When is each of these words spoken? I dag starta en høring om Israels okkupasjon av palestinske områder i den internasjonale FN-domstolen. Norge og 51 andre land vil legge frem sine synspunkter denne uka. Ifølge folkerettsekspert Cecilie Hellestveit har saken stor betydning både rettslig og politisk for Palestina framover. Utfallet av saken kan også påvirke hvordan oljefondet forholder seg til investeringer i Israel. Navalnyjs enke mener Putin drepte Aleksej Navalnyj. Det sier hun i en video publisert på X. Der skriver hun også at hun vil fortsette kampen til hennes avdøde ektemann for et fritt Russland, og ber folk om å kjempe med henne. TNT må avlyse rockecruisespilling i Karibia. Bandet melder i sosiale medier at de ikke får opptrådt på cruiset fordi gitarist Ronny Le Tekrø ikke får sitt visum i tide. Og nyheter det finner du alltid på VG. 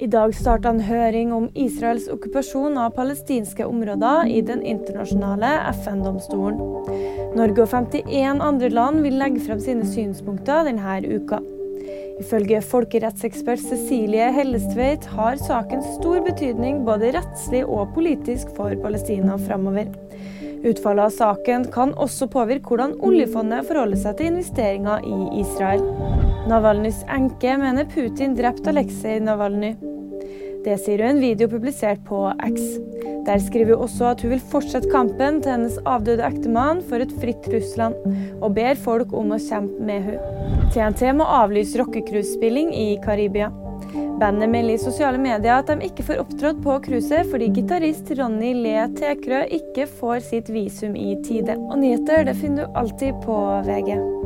I 0.00 0.06
dag 0.08 0.32
starta 0.32 0.70
en 0.72 0.78
høring 0.80 1.28
om 1.36 1.50
Israels 1.60 2.06
okkupasjon 2.08 2.78
av 2.80 2.94
palestinske 2.96 3.66
områder 3.68 4.30
i 4.32 4.38
den 4.48 4.62
internasjonale 4.64 5.50
FN-domstolen. 5.74 6.62
Norge 7.36 7.66
og 7.66 7.68
51 7.68 8.40
andre 8.40 8.70
land 8.72 9.02
vil 9.04 9.18
legge 9.20 9.42
frem 9.44 9.60
sine 9.60 9.84
synspunkter 9.84 10.64
denne 10.70 10.94
uka. 11.04 11.42
Ifølge 12.20 12.62
folkerettsekspert 12.64 13.60
Cecilie 13.60 14.30
Hellestveit 14.32 15.04
har 15.18 15.36
saken 15.36 15.84
stor 15.98 16.24
betydning 16.24 16.80
både 16.88 17.12
rettslig 17.18 17.66
og 17.66 17.92
politisk 17.92 18.56
for 18.56 18.72
Palestina 18.80 19.36
framover. 19.44 19.92
Utfallet 20.64 21.10
av 21.10 21.12
saken 21.18 21.68
kan 21.76 21.92
også 21.92 22.28
påvirke 22.32 22.72
hvordan 22.72 22.96
oljefondet 23.04 23.68
forholder 23.68 24.00
seg 24.00 24.16
til 24.16 24.32
investeringer 24.32 25.04
i 25.04 25.44
Israel. 25.44 25.84
Navalnyjs 26.48 27.04
enke 27.12 27.60
mener 27.60 27.88
Putin 27.92 28.32
drepte 28.36 28.72
Aleksej 28.72 29.20
Navalnyj. 29.28 29.89
Det 30.64 30.76
sier 30.82 31.00
hun 31.00 31.08
i 31.08 31.12
en 31.14 31.22
video 31.22 31.48
publisert 31.48 32.02
på 32.04 32.26
X. 32.44 32.60
Der 33.26 33.40
skriver 33.40 33.76
hun 33.78 33.86
også 33.86 34.10
at 34.10 34.24
hun 34.24 34.34
vil 34.34 34.42
fortsette 34.52 34.90
kampen 34.92 35.40
til 35.40 35.54
hennes 35.54 35.78
avdøde 35.88 36.26
ektemann 36.26 36.82
for 36.84 37.00
et 37.00 37.14
fritt 37.22 37.48
Russland, 37.52 37.96
og 38.40 38.54
ber 38.58 38.76
folk 38.80 39.14
om 39.16 39.32
å 39.32 39.40
kjempe 39.40 39.80
med 39.88 40.10
henne. 40.10 40.36
TNT 40.74 41.08
må 41.16 41.24
avlyse 41.24 41.80
rockecruisespilling 41.80 42.74
i 42.76 42.92
Karibia. 43.04 43.48
Bandet 44.20 44.52
melder 44.52 44.76
i 44.76 44.82
sosiale 44.82 45.18
medier 45.18 45.56
at 45.56 45.70
de 45.72 45.88
ikke 45.88 46.04
får 46.10 46.20
opptrådt 46.20 46.60
på 46.62 46.76
cruiset 46.84 47.30
fordi 47.32 47.48
gitarist 47.56 48.12
Ronny 48.18 48.52
Le 48.60 48.84
Tekrø 49.00 49.46
ikke 49.56 49.88
får 49.88 50.20
sitt 50.28 50.52
visum 50.52 50.92
i 50.92 51.14
tide. 51.24 51.56
Og 51.70 51.80
nyheter 51.80 52.28
det 52.28 52.36
finner 52.42 52.68
du 52.68 52.80
alltid 52.84 53.16
på 53.24 53.40
VG. 53.64 54.19